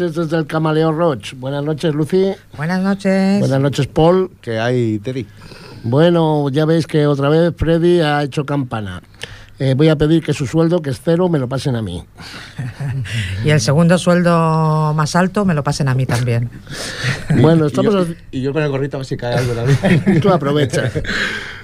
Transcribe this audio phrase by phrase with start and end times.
[0.00, 1.34] Hola, buenas noches desde el Camaleo Roach.
[1.34, 2.32] Buenas noches, Lucy.
[2.56, 3.38] Buenas noches.
[3.38, 4.30] Buenas noches, Paul.
[4.40, 5.26] ¿Qué hay, Terry?
[5.82, 9.02] Bueno, ya veis que otra vez Freddy ha hecho campana.
[9.60, 12.02] Eh, voy a pedir que su sueldo, que es cero, me lo pasen a mí.
[13.44, 16.48] y el segundo sueldo más alto me lo pasen a mí también.
[17.42, 18.06] bueno, estamos...
[18.30, 20.20] Y yo, con el gorrito a ver si cae algo también.
[20.22, 20.90] Tú aprovecha.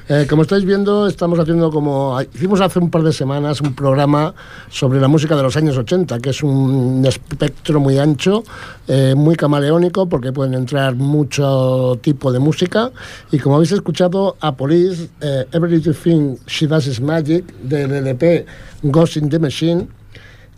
[0.08, 2.20] Eh, como estáis viendo, estamos haciendo como...
[2.20, 4.34] Hicimos hace un par de semanas un programa
[4.70, 8.44] sobre la música de los años 80, que es un espectro muy ancho,
[8.86, 12.92] eh, muy camaleónico, porque pueden entrar mucho tipo de música.
[13.32, 17.44] Y como habéis escuchado, a Police, eh, Everything She Does Is Magic,
[17.88, 18.46] del LP
[18.82, 19.88] Ghost in the Machine,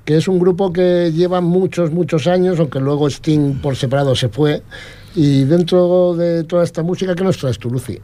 [0.05, 4.28] que es un grupo que lleva muchos, muchos años, aunque luego Sting por separado se
[4.28, 4.62] fue.
[5.15, 7.99] Y dentro de toda esta música, ¿qué nos traes tú, Lucy?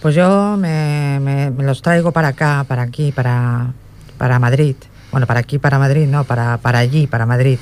[0.00, 3.72] Pues yo me, los traigo para acá, para aquí, para,
[4.18, 4.76] para Madrid.
[5.12, 7.58] Bueno, para aquí, para Madrid, no, para, para allí, para Madrid.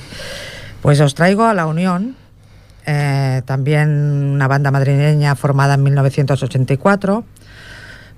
[0.81, 2.17] Pues os traigo a La Unión,
[2.87, 7.25] eh, también una banda madrileña formada en 1984.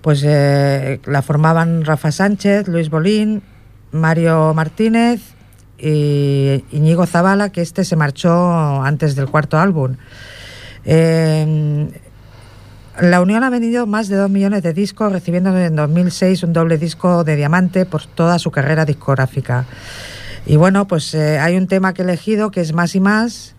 [0.02, 3.42] Pues eh, la formaban Rafa Sánchez, Luis Bolín,
[3.92, 5.20] Mario Martínez
[5.78, 9.96] y Iñigo Zavala, que este se marchó antes del cuarto álbum.
[10.84, 11.88] Eh,
[13.00, 16.76] la Unión ha vendido más de dos millones de discos, recibiendo en 2006 un doble
[16.76, 19.64] disco de diamante por toda su carrera discográfica.
[20.44, 23.54] Y bueno, pues eh, hay un tema que he elegido que es Más y Más,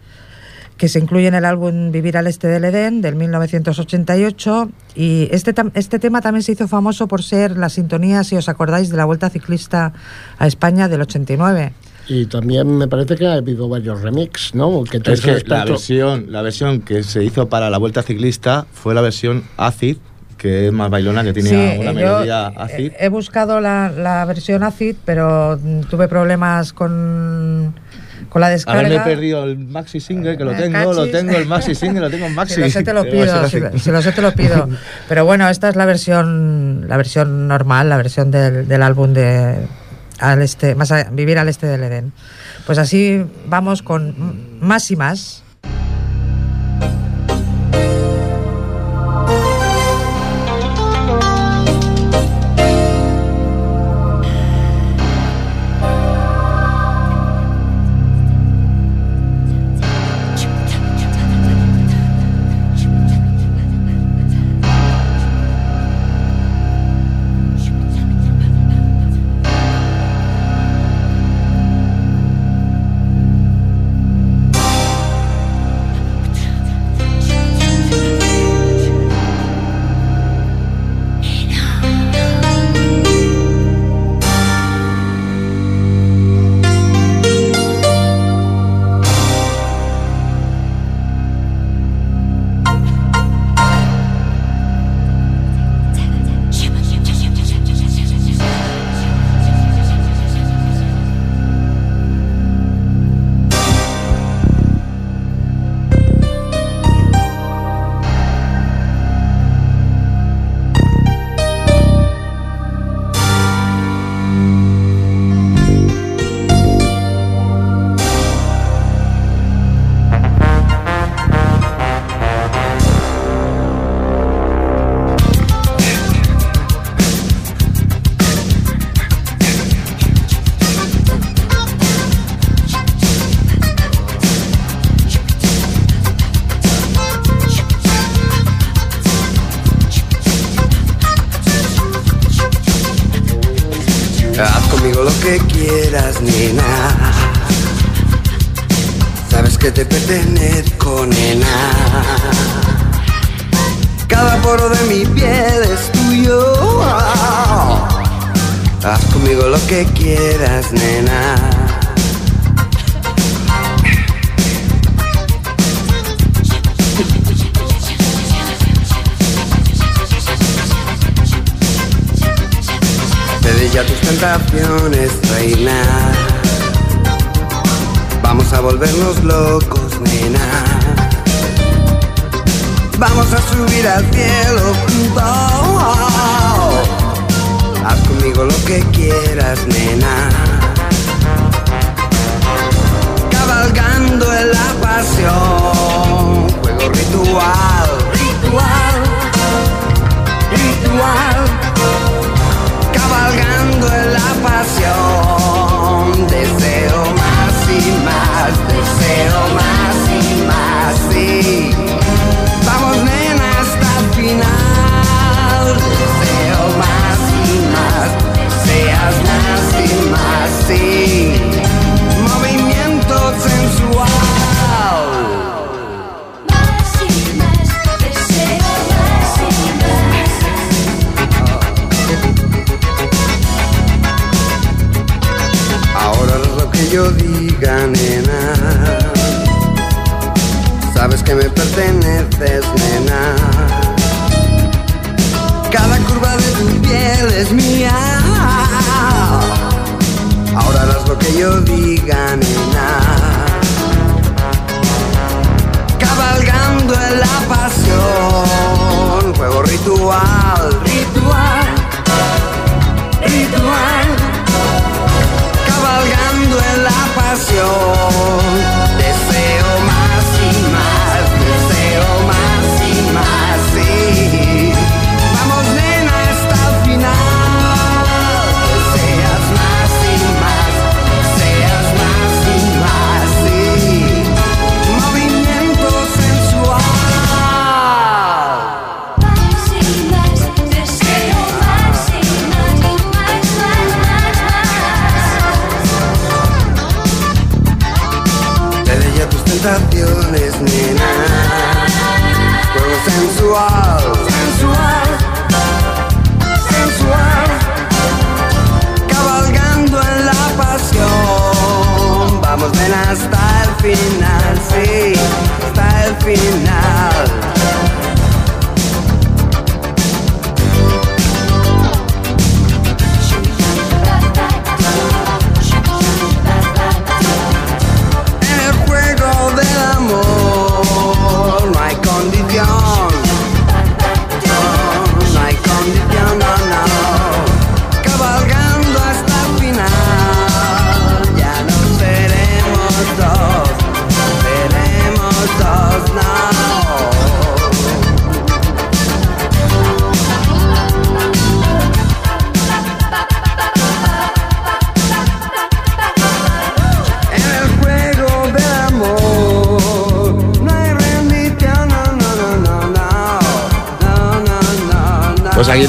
[0.77, 4.69] que se incluye en el álbum Vivir al Este del Edén del 1988.
[4.95, 8.89] Y este, este tema también se hizo famoso por ser la sintonía, si os acordáis,
[8.89, 9.93] de la Vuelta Ciclista
[10.37, 11.73] a España del 89.
[12.07, 14.83] Y también me parece que ha habido varios remix, ¿no?
[14.83, 18.93] Que es que la versión, la versión que se hizo para la Vuelta Ciclista fue
[18.93, 19.97] la versión Acid,
[20.37, 22.91] que es más bailona, que tiene una melodía acid.
[22.99, 25.57] He, buscado la, la, versión acid, pero
[25.89, 27.73] tuve problemas con,
[28.29, 28.81] con la descarga.
[28.81, 32.01] Ahora me he perdido el maxi single, que lo tengo, lo tengo, el maxi single,
[32.01, 32.55] lo tengo en maxi.
[32.55, 34.69] Si lo sé te lo pido, si, lo sé te lo pido.
[35.07, 39.57] Pero bueno, esta es la versión, la versión normal, la versión del, del álbum de
[40.19, 42.13] al este, más a, vivir al este del Edén.
[42.65, 45.43] Pues así vamos con más y más.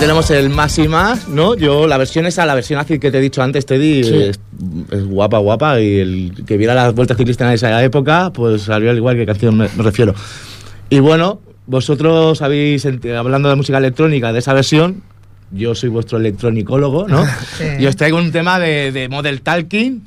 [0.05, 1.55] Tenemos el más y más, ¿no?
[1.55, 4.15] Yo, la versión esa, la versión así que te he dicho antes, Teddy, Sí.
[4.15, 4.39] es,
[4.91, 5.81] es guapa, guapa.
[5.81, 9.25] Y el que viera las vueltas ciclistas en esa época, pues salió al igual que
[9.25, 10.15] canción me, me refiero.
[10.91, 15.03] Y bueno, vosotros habéis, hablando de música electrónica, de esa versión,
[15.51, 17.25] yo soy vuestro electronicólogo, ¿no?
[17.57, 17.65] Sí.
[17.81, 20.03] Y os traigo un tema de, de Model Talking.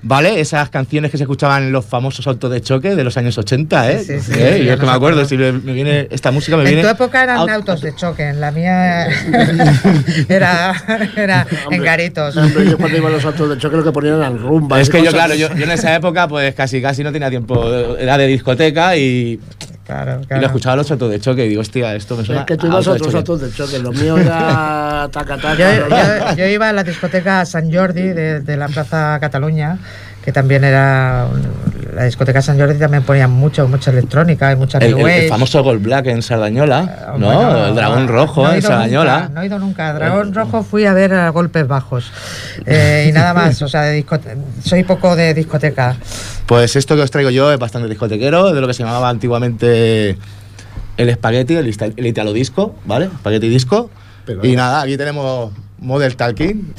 [0.00, 0.38] ¿Vale?
[0.40, 3.90] Esas canciones que se escuchaban en los famosos autos de choque de los años 80,
[3.90, 3.98] ¿eh?
[3.98, 4.52] Sí, sí, sí, ¿Eh?
[4.52, 6.68] sí, Yo ya es que me acuerdo, si me, me viene esta música me En
[6.68, 6.82] viene...
[6.82, 9.06] tu época eran Aut- autos de choque, en la mía
[10.28, 10.72] era,
[11.16, 12.36] era en Hombre, garitos.
[12.36, 14.80] hombre, yo cuando iba a los autos de choque lo que ponían eran rumbas.
[14.80, 17.10] Es que yo, cosas claro, de yo, yo en esa época pues casi casi no
[17.12, 19.40] tenía tiempo, era de discoteca y,
[19.88, 20.40] Claro, y claro.
[20.42, 22.66] lo escuchaba los autos de choque y digo, hostia, esto me suena Es que tú
[22.66, 23.78] ibas a otros autos de choque.
[23.78, 25.56] Lo mío era taca taca.
[25.56, 29.78] Yo, yo- yo iba a la discoteca San Jordi de, de la Plaza Cataluña,
[30.28, 31.26] que también era.
[31.32, 35.26] un- La discoteca San Jordi también ponía mucho, mucha electrónica y mucha El, New el-
[35.28, 37.26] famoso Gold Black en Sardañola, Ah, ¿no?
[37.34, 39.20] bueno, el dragón rojo no en Sardañola.
[39.20, 39.92] nunca, no he ido nunca.
[39.94, 42.12] Dragón rojo fui a ver a golpes bajos.
[42.66, 43.62] Eh, y nada más.
[43.62, 45.96] O sea, de discote- soy poco de discoteca.
[46.44, 50.18] Pues esto que os traigo yo es bastante discotequero, de lo que se llamaba antiguamente
[50.98, 53.06] el espagueti, el, el italo disco, ¿vale?
[53.06, 53.90] Espagueti disco.
[54.26, 56.74] Pero- y nada, aquí tenemos Model Talking.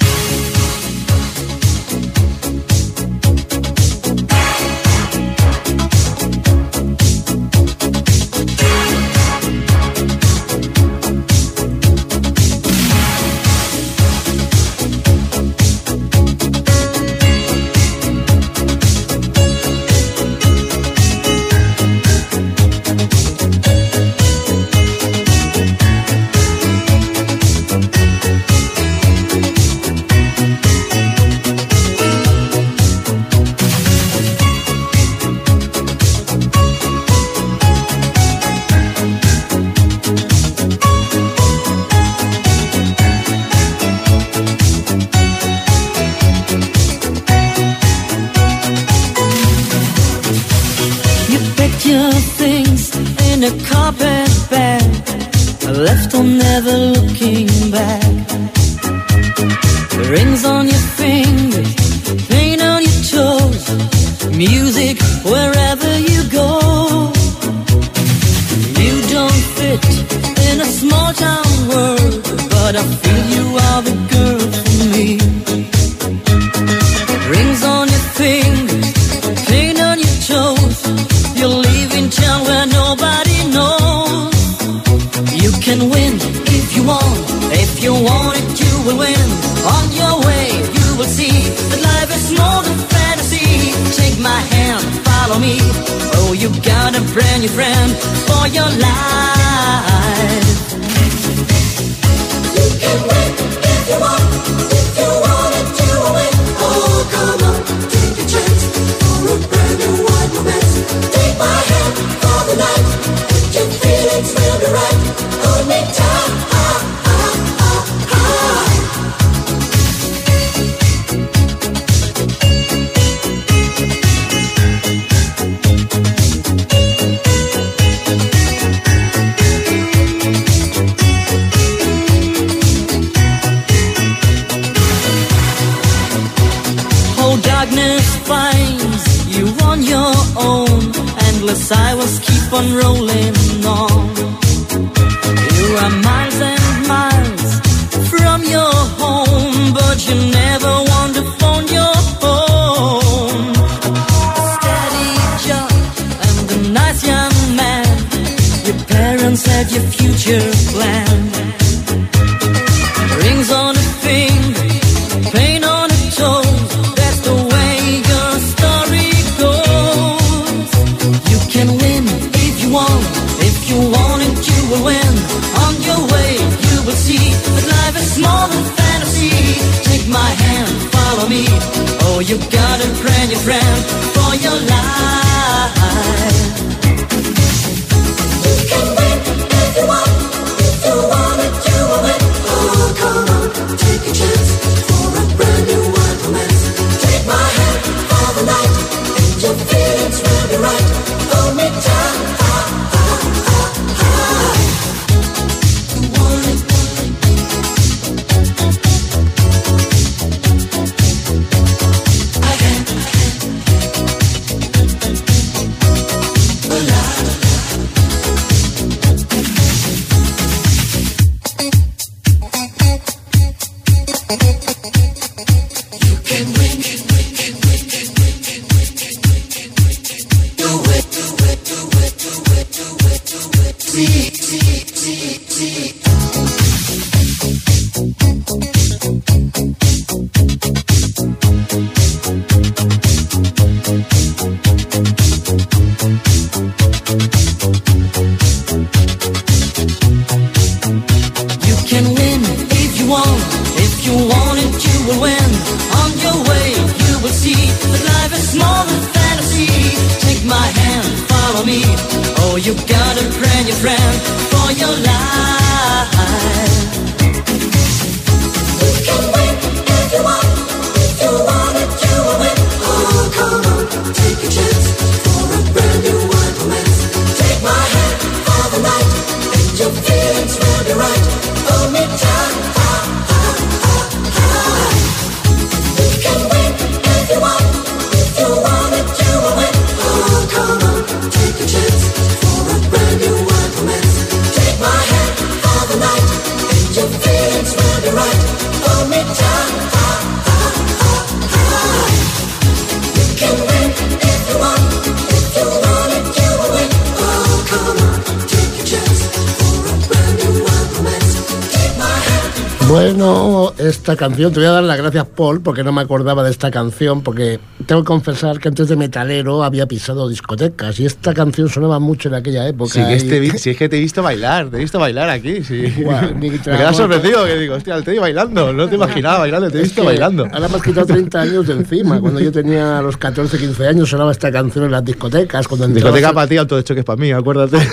[312.90, 316.50] Bueno, esta canción, te voy a dar las gracias, Paul, porque no me acordaba de
[316.50, 321.32] esta canción, porque tengo que confesar que antes de metalero había pisado discotecas y esta
[321.32, 322.94] canción sonaba mucho en aquella época.
[322.94, 325.62] Sí, y- este si es que te he visto bailar, te he visto bailar aquí,
[325.62, 325.82] sí.
[326.36, 329.82] Me quedas sorprendido que digo, hostia, te he bailando, no te imaginaba bailando, te he
[329.82, 330.46] visto bailando.
[330.52, 332.20] Ahora me has quitado 30 años de encima.
[332.20, 335.68] Cuando yo tenía los 14, 15 años sonaba esta canción en las discotecas.
[335.68, 337.78] Cuando Discoteca para ti, autodechoque es para mí, acuérdate.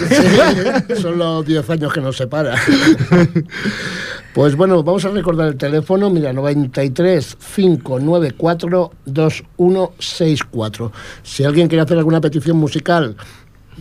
[0.88, 2.58] Sí, son los 10 años que nos separan.
[4.38, 10.92] Pues bueno, vamos a recordar el teléfono, mira, 93 594 2164.
[11.24, 13.16] Si alguien quiere hacer alguna petición musical,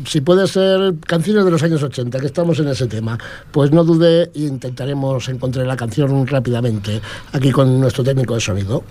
[0.07, 3.19] si puede ser canciones de los años 80, que estamos en ese tema,
[3.53, 7.03] pues no dude e intentaremos encontrar la canción rápidamente
[7.35, 8.83] aquí con nuestro técnico de sonido.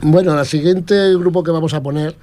[0.00, 2.16] Bueno, el siguiente grupo que vamos a poner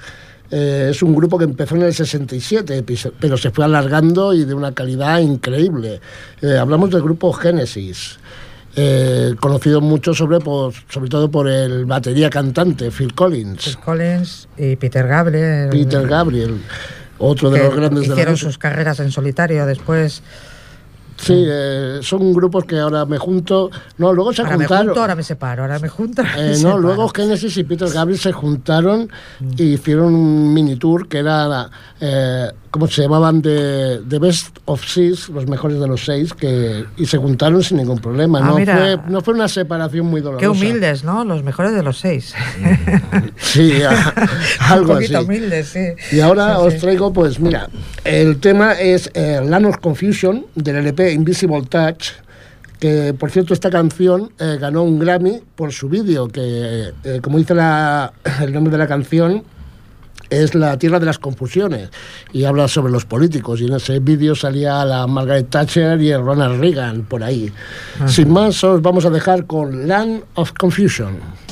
[0.49, 4.43] eh, es un grupo que empezó en el 67, pis- pero se fue alargando y
[4.43, 6.01] de una calidad increíble.
[6.41, 8.17] Eh, hablamos del grupo Genesis,
[8.75, 14.47] eh, conocido mucho sobre, por- sobre todo por el batería cantante Phil Collins, Phil Collins
[14.57, 15.69] y Peter Gabriel.
[15.69, 16.61] Peter Gabriel,
[17.19, 20.21] otro de los grandes de la hicieron sus carreras en solitario después
[21.17, 23.71] Sí, eh, son grupos que ahora me junto.
[23.97, 24.87] No, luego se Ahora me juntaron.
[24.87, 26.21] junto, ahora me separo, ahora me junto.
[26.21, 29.09] ahora me Eh, no, luego Genesis y Peter Gabriel se juntaron
[29.57, 31.69] y hicieron un mini tour que era,
[32.01, 33.41] eh, ¿cómo se llamaban?
[33.41, 37.77] De, The Best of Six, los mejores de los seis, que, y se juntaron sin
[37.77, 38.39] ningún problema.
[38.39, 38.75] Ah, no, mira.
[38.75, 40.41] fue, no fue una separación muy dolorosa.
[40.41, 41.23] Qué humildes, ¿no?
[41.23, 42.33] Los mejores de los seis.
[43.37, 44.13] Sí, a-
[44.69, 45.25] algo Un poquito así.
[45.25, 45.85] humildes, sí.
[46.11, 47.69] Y ahora Sí, os traigo, pues mira,
[48.03, 52.07] el tema es eh, Land of Confusion del LP Invisible Touch,
[52.79, 57.37] que por cierto esta canción eh, ganó un Grammy por su vídeo, que eh, como
[57.37, 58.11] dice la-
[58.41, 59.43] el nombre de la canción,
[60.29, 61.89] es La Tierra de las Confusiones
[62.33, 66.21] y habla sobre los políticos y en ese vídeo salía la Margaret Thatcher y el
[66.23, 67.51] Ronald Reagan por ahí.
[68.07, 71.44] Sin más, os vamos a dejar con Land of Confusion.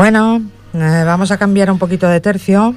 [0.00, 0.40] Bueno,
[0.72, 2.74] eh, vamos a cambiar un poquito de tercio.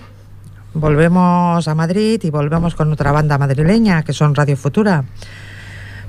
[0.73, 5.05] Volvemos a Madrid y volvemos con otra banda madrileña, que son Radio Futura.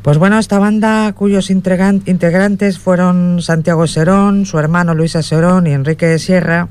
[0.03, 5.72] Pues bueno, esta banda cuyos integran- integrantes fueron Santiago Serón, su hermano Luisa Serón y
[5.72, 6.66] Enrique Sierra,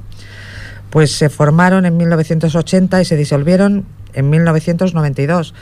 [0.90, 5.54] pues se formaron en 1980 y se disolvieron en 1992.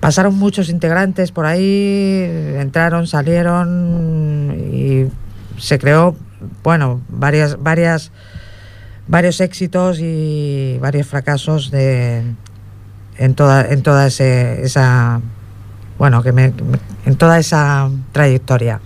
[0.00, 2.24] Pasaron muchos integrantes por ahí,
[2.58, 5.06] entraron, salieron y
[5.56, 6.16] se creó,
[6.62, 8.10] bueno, varias, varias,
[9.08, 12.22] varios éxitos y varios fracasos de,
[13.18, 15.20] en toda, en toda ese- esa,
[15.98, 16.52] bueno, que me-
[17.04, 18.80] en toda esa trayectoria.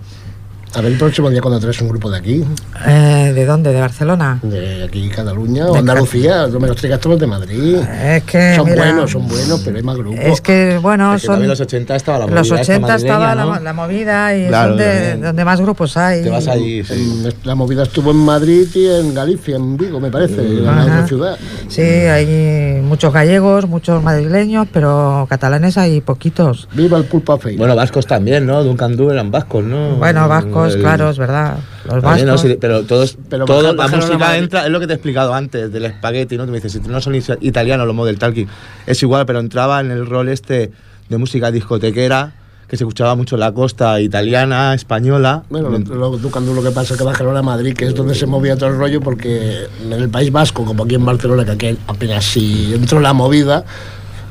[0.77, 2.43] A ver el próximo día cuando traes un grupo de aquí,
[2.85, 3.73] Eh, ¿De dónde?
[3.73, 4.37] ¿De Barcelona?
[4.43, 7.77] de aquí Cataluña o De Andalucía, no me los traigas todos de Madrid.
[8.03, 10.19] Es que son mira, buenos, son buenos, pero hay más grupos.
[10.23, 13.33] Es que bueno, Es que son los 80 estaba la movida los esta 80 estaba
[13.59, 16.21] la, movida y Claro, es donde, más grupos hay.
[16.21, 16.93] Te vas allí, sí.
[17.25, 20.83] En- la movida estuvo en Madrid y en Galicia, en Vigo, me parece, en la
[20.83, 21.39] otra ciudad.
[21.69, 26.67] Sí, hay muchos gallegos, muchos madrileños, pero catalanes hay poquitos.
[26.73, 27.57] Viva el pulpa fey.
[27.57, 28.63] Bueno, vascos también, ¿no?
[28.63, 29.95] Duncan Du eran vascos, ¿no?
[29.95, 31.57] Bueno, vascos, El- claro, es verdad.
[31.85, 32.01] Los ¿no?
[32.01, 32.41] vascos.
[32.41, 35.71] Sí, pero todos, Pero todo, la música entra, es lo que te he explicado antes,
[35.71, 36.45] del espagueti, ¿no?
[36.45, 38.47] Tú me dices, si no son is- italianos los model talking,
[38.85, 40.71] es igual, pero entraba en el rol este
[41.09, 42.33] de música discotequera,
[42.67, 45.43] que se escuchaba mucho la costa italiana, española.
[45.49, 47.95] Bueno, lo, lo, tú cuando lo que pasa es que bajaron a Madrid, que es
[47.95, 51.45] donde se movía todo el rollo, porque en el País Vasco, como aquí en Barcelona,
[51.45, 53.63] que aquí apenas si entró la movida,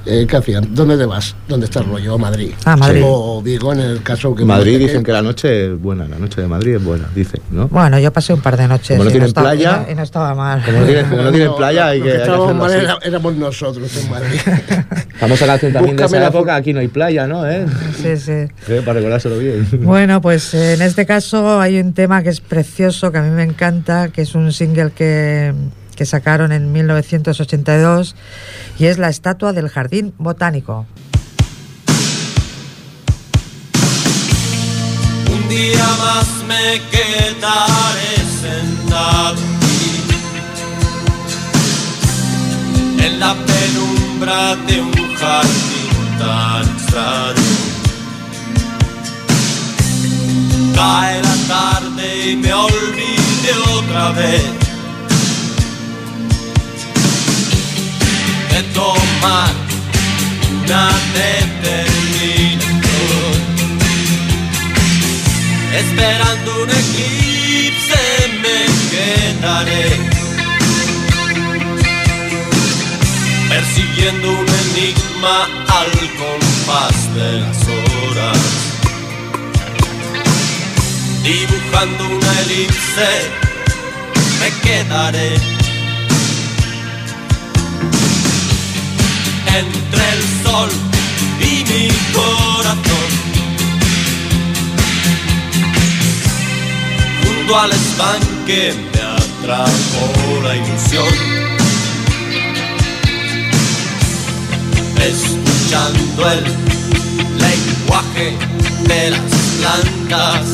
[0.06, 0.74] eh, ¿qué hacían?
[0.74, 1.34] ¿Dónde te vas?
[1.48, 2.14] ¿Dónde está el rollo?
[2.14, 2.50] A Madrid.
[2.64, 3.02] Ah, Madrid.
[3.04, 4.44] O Vigo, en el caso que...
[4.44, 7.68] Madrid dicen que la noche es buena, la noche de Madrid es buena, dicen, ¿no?
[7.68, 9.92] Bueno, yo pasé un par de noches Como no y, tienen estaba, playa, y no-
[9.92, 10.62] y no estaba mal.
[10.64, 14.10] Como no tienen, como no tienen playa, hay que, estábamos mal era- éramos nosotros en
[14.10, 14.40] Madrid.
[15.18, 17.46] Famosa canción también de esa la época, aquí no hay playa, ¿no?
[17.48, 17.66] ¿Eh?
[18.02, 18.32] Sí, sí.
[18.68, 19.66] Eh, Para recordárselo bien.
[19.82, 23.30] Bueno, pues eh, en este caso hay un tema que es precioso, que a mí
[23.30, 25.52] me encanta, que es un single que,
[25.96, 28.14] que sacaron en 1982
[28.78, 30.86] y es La Estatua del Jardín Botánico.
[35.32, 39.40] Un día más me quedaré sentado
[42.98, 47.56] en la penumbra de un jardín tan extraño.
[50.74, 54.65] Cae la tarde y me olvide otra vez
[58.56, 59.52] de tomar
[60.62, 63.36] una determinación.
[65.80, 68.04] Esperando un eclipse
[68.44, 68.60] me
[68.92, 69.86] quedaré.
[73.50, 75.36] Persiguiendo un enigma
[75.78, 78.44] al compás de las horas.
[81.22, 83.12] Dibujando una elipse
[84.40, 85.55] me quedaré
[89.58, 90.68] entre el sol
[91.40, 93.10] y mi corazón
[97.22, 101.14] junto al estanque me atrapó la ilusión.
[105.00, 106.44] Escuchando el
[107.38, 108.36] lenguaje
[108.88, 110.46] de las plantas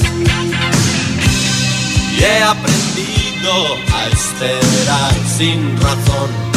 [2.16, 6.51] y he aprendido a esperar sin razón.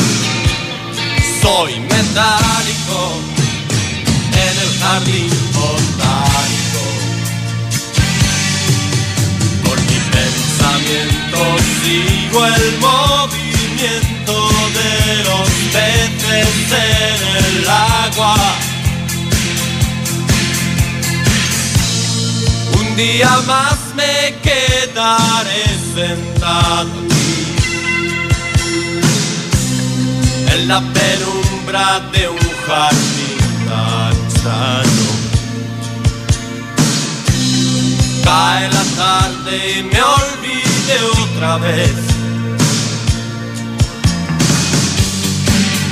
[1.45, 3.21] Soy metálico
[4.33, 6.83] en el jardín botánico.
[9.63, 11.39] Con mi pensamiento
[11.83, 14.35] sigo el movimiento
[14.79, 18.35] de los peces en el agua.
[22.79, 27.14] Un día más me quedaré sentado
[30.55, 33.37] en la penumbra de un jardín
[33.67, 34.15] tan.
[38.23, 41.95] Cae la tarde y me olvide otra vez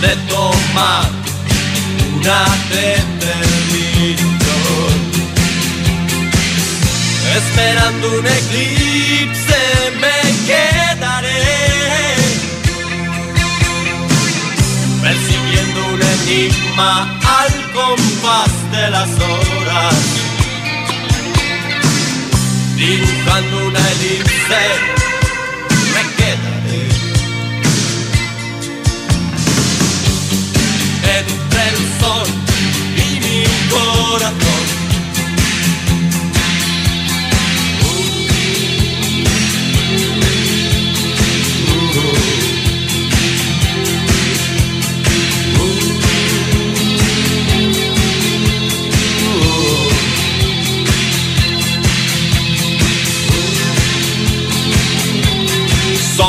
[0.01, 1.09] de tomar
[2.17, 4.97] una determinación.
[7.35, 9.61] Esperando un eclipse
[10.01, 12.12] me quedaré
[15.03, 19.95] persiguiendo un enigma al compás de las horas
[22.77, 24.63] dibujando una elipse,
[25.93, 26.83] me quedaré
[31.19, 32.27] entre el sol
[32.95, 34.62] y mi corazón.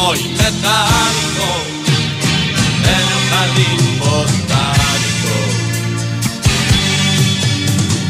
[0.02, 1.48] Metálico
[2.82, 5.36] en el jardín botánico.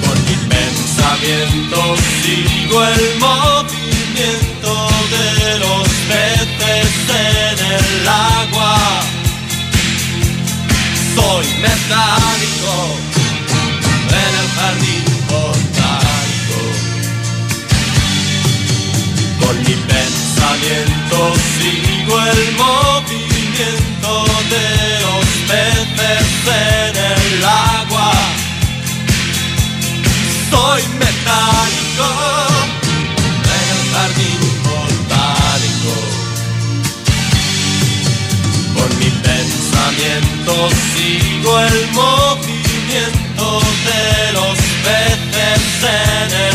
[0.03, 1.79] Con mi pensamiento
[2.23, 4.73] sigo el movimiento
[5.15, 8.75] de los peces en el agua.
[11.15, 12.75] Soy metálico
[14.09, 15.04] en el jardín
[21.59, 24.13] sigo el movimiento
[24.51, 24.67] de
[25.05, 28.13] los peces en el agua.
[30.51, 32.09] Soy metálico
[33.45, 34.43] en el jardín.
[38.75, 40.53] Con mi pensamiento
[40.95, 46.54] sigo el movimiento de los peces en el agua.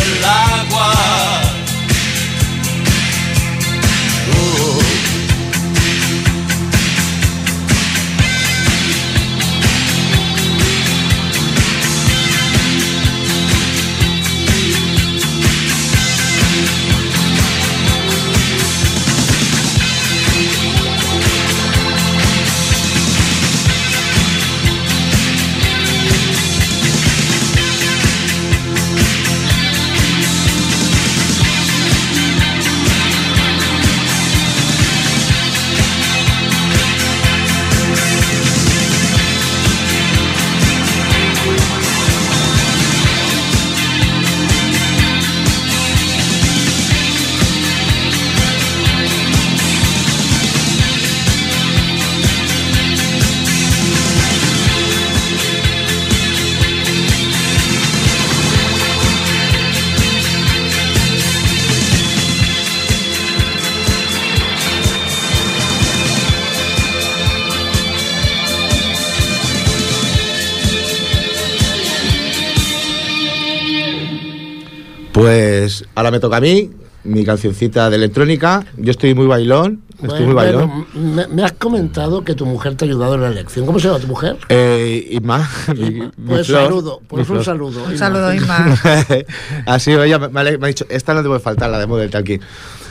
[75.69, 76.71] Pues ahora me toca a mí,
[77.03, 78.65] mi cancioncita de electrónica.
[78.75, 80.67] Yo estoy muy bailón, estoy muy bailón.
[80.67, 83.67] bueno, me, me has comentado que tu mujer te ha ayudado en la elección.
[83.67, 84.35] ¿Cómo se llama tu mujer?
[84.49, 87.83] Eh, Isma, mi- mi Pues flor, saludo, mi pues un saludo.
[87.83, 88.75] Un saludo, Inma.
[89.67, 92.41] Así, ella me, me ha dicho, esta no te puede faltar, la de Model Talking.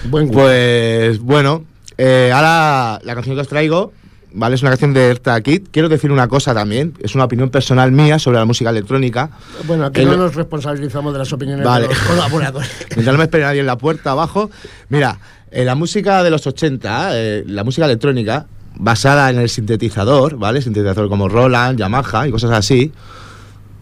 [0.09, 0.43] Buen gusto.
[0.43, 1.64] Pues bueno,
[1.97, 3.93] eh, ahora la canción que os traigo,
[4.38, 4.55] ¿vale?
[4.55, 5.68] Es una canción de Erta Kid.
[5.70, 9.31] Quiero decir una cosa también, es una opinión personal mía sobre la música electrónica.
[9.66, 11.88] Bueno, aquí el- no nos responsabilizamos de las opiniones Vale.
[11.88, 12.70] de los colaboradores.
[12.96, 14.51] Mientras no me espere nadie en la puerta abajo.
[14.88, 15.18] Mira,
[15.51, 18.46] eh, la música de los 80, eh, la música electrónica,
[18.77, 20.62] basada en el sintetizador, ¿vale?
[20.62, 22.92] Sintetizador como Roland, Yamaha y cosas así,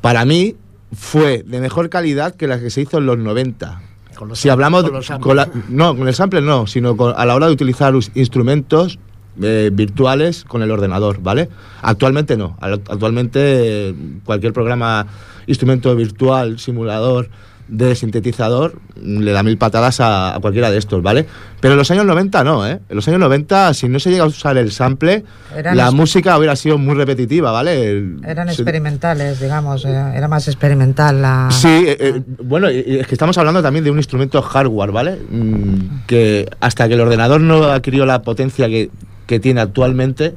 [0.01, 0.57] para mí
[0.95, 3.83] fue de mejor calidad que la que se hizo en los 90.
[4.15, 7.27] Con los si hablamos con los la- no con el sample no sino con- a
[7.27, 8.99] la hora de utilizar us- instrumentos
[9.43, 11.49] eh, virtuales con el ordenador vale
[11.83, 12.57] actualmente no.
[12.61, 13.95] Al- actualmente
[14.25, 15.07] cualquier programa
[15.47, 17.29] instrumento virtual simulador
[17.69, 21.27] de sintetizador le da mil patadas a, a cualquiera de estos vale
[21.61, 24.23] pero en los años 90 no eh en los años 90 si no se llega
[24.23, 28.55] a usar el sample Eran la música hubiera sido muy repetitiva vale El- Eran se-
[28.63, 31.49] experimentales, digamos, eh, era más experimental la...
[31.51, 35.19] Sí, eh, eh, bueno, es que estamos hablando también de un instrumento hardware, ¿vale?
[35.29, 38.91] Mm, que hasta que el ordenador no adquirió la potencia que,
[39.27, 40.35] que tiene actualmente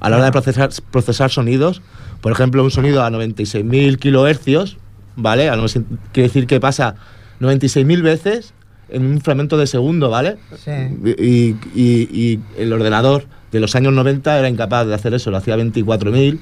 [0.00, 1.82] a la hora de procesar, procesar sonidos,
[2.20, 4.76] por ejemplo, un sonido a 96.000 kilohercios,
[5.16, 5.48] ¿vale?
[5.50, 5.56] A
[6.12, 6.94] quiere decir que pasa
[7.40, 8.54] 96.000 veces
[8.88, 10.36] en un fragmento de segundo, ¿vale?
[10.64, 10.70] Sí.
[11.18, 15.36] Y, y- y el ordenador de los años 90 era incapaz de hacer eso, lo
[15.36, 16.38] hacía 24.000,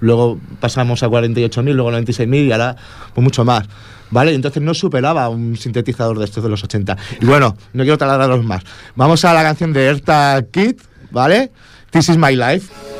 [0.00, 2.76] luego pasamos a 48.000, luego 96.000 y ahora
[3.14, 3.66] pues mucho más.
[4.10, 4.34] ¿Vale?
[4.34, 6.98] Entonces no superaba un sintetizador de estos de los 80.
[7.22, 8.62] Y bueno, no quiero talarlos más.
[8.94, 10.74] Vamos a la canción de Erta Kid,
[11.12, 11.50] ¿vale?
[11.92, 12.91] This is my life.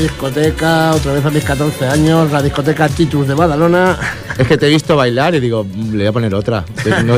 [0.00, 3.98] discoteca, otra vez a mis 14 años, la discoteca Titus de Badalona.
[4.38, 6.64] Es que te he visto bailar y digo, mm, le voy a poner otra.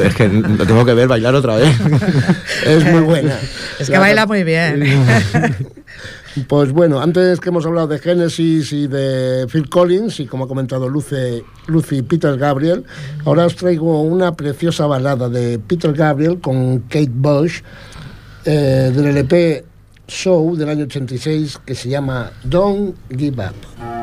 [0.05, 1.77] Es que lo tengo que ver bailar otra vez.
[2.67, 3.39] es muy buena.
[3.79, 4.83] Es que baila muy bien.
[6.49, 10.49] Pues bueno, antes que hemos hablado de Genesis y de Phil Collins, y como ha
[10.49, 12.85] comentado Lucy Lucy Peter Gabriel,
[13.27, 17.61] ahora os traigo una preciosa balada de Peter Gabriel con Kate Bush
[18.47, 19.67] eh, del LP
[20.09, 24.02] show del año 86 que se llama Don't Give Up.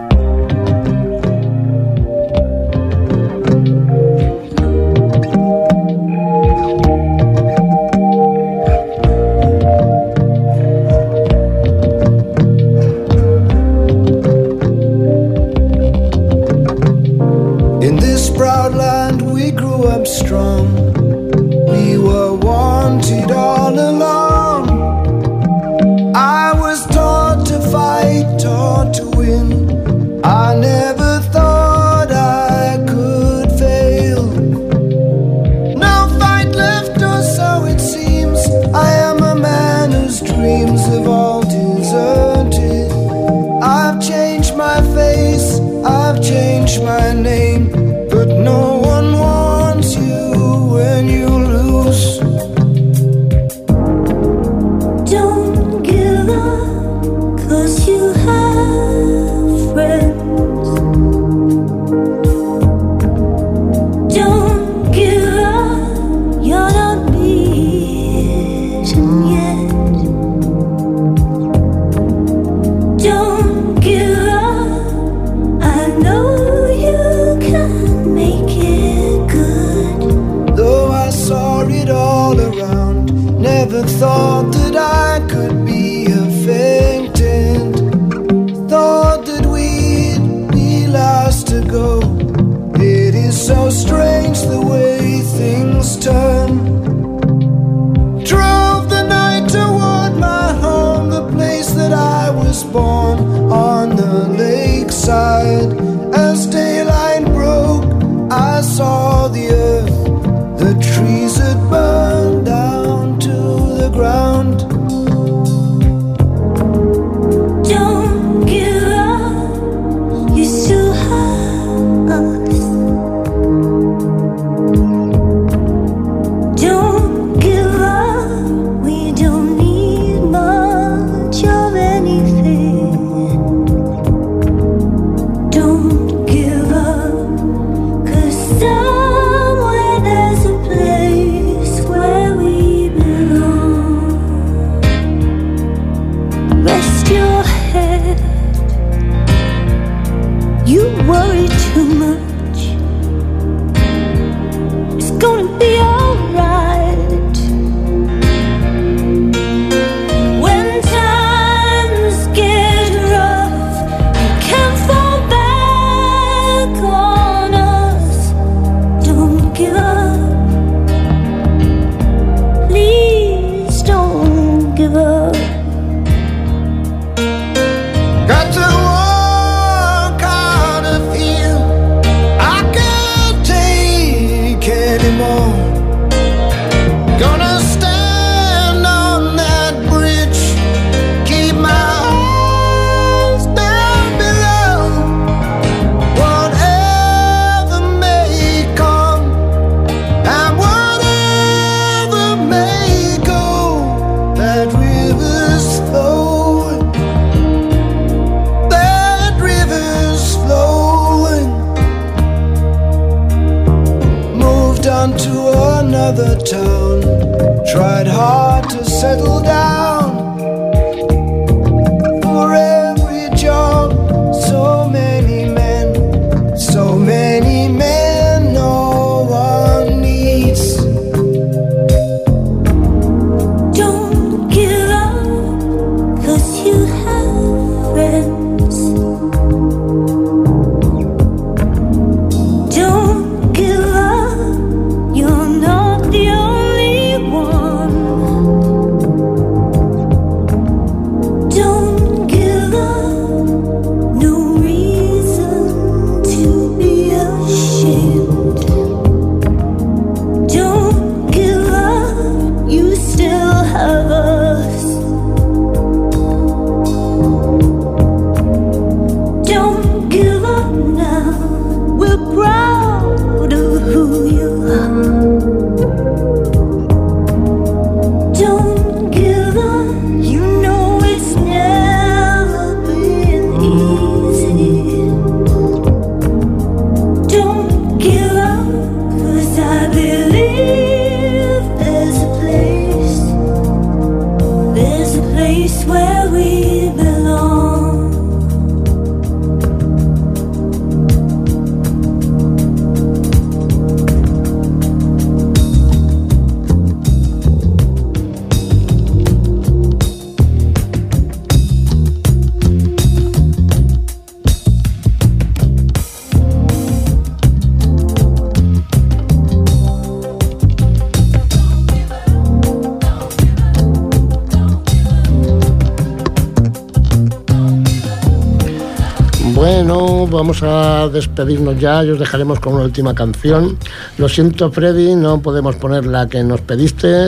[331.12, 333.78] Despedirnos ya y os dejaremos con una última canción.
[334.18, 337.28] Lo siento, Freddy, no podemos poner la que nos pediste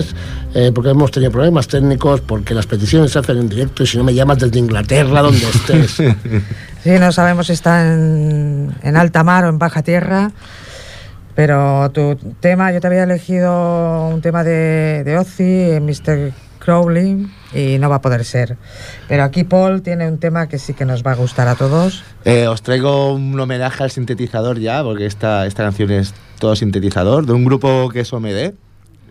[0.53, 3.97] eh, porque hemos tenido problemas técnicos, porque las peticiones se hacen en directo y si
[3.97, 6.01] no me llamas desde Inglaterra, donde estés.
[6.83, 10.31] Sí, no sabemos si está en, en alta mar o en baja tierra.
[11.35, 16.33] Pero tu tema, yo te había elegido un tema de, de Ozzy, Mr.
[16.59, 18.57] Crowley, y no va a poder ser.
[19.07, 22.03] Pero aquí Paul tiene un tema que sí que nos va a gustar a todos.
[22.25, 27.25] Eh, os traigo un homenaje al sintetizador ya, porque esta, esta canción es todo sintetizador,
[27.25, 28.53] de un grupo que es OMD,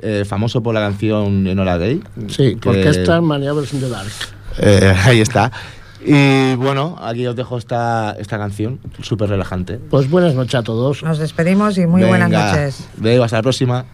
[0.03, 2.03] eh, famoso por la canción Enola Gay.
[2.29, 4.11] Sí, que- Orquesta Maniables in the Dark.
[4.59, 5.53] Eh, ahí está.
[6.03, 9.77] Y bueno, aquí os dejo esta, esta canción, súper relajante.
[9.79, 11.03] Pues buenas noches a todos.
[11.03, 12.89] Nos despedimos y muy buenas noches.
[12.97, 13.85] Venga, hasta la próxima.